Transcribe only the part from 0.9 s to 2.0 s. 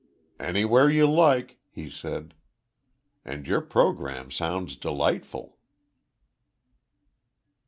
like," he